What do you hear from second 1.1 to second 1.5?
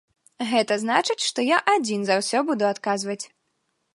што